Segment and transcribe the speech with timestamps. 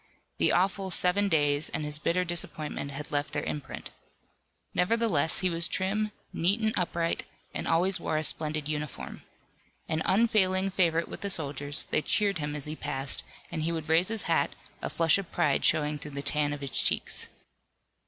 [0.39, 3.91] The awful Seven Days and his bitter disappointment had left their imprint.
[4.73, 9.21] Nevertheless he was trim, neat and upright, and always wore a splendid uniform.
[9.87, 13.89] An unfailing favorite with the soldiers, they cheered him as he passed, and he would
[13.89, 17.27] raise his hat, a flush of pride showing through the tan of his cheeks.